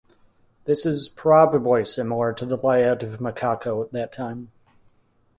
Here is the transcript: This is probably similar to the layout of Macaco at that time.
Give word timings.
This 0.65 0.83
is 0.87 1.09
probably 1.09 1.85
similar 1.85 2.33
to 2.33 2.43
the 2.43 2.57
layout 2.57 3.03
of 3.03 3.21
Macaco 3.21 3.83
at 3.83 3.91
that 3.91 4.11
time. 4.11 4.51